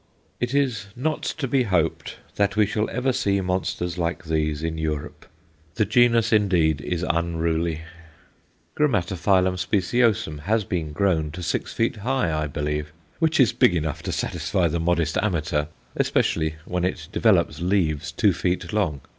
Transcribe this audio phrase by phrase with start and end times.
[0.39, 4.79] It is not to be hoped that we shall ever see monsters like these in
[4.79, 5.27] Europe.
[5.75, 7.81] The genus, indeed, is unruly.
[8.75, 8.85] G.
[9.55, 14.11] speciosum has been grown to six feet high, I believe, which is big enough to
[14.11, 19.01] satisfy the modest amateur, especially when it develops leaves two feet long.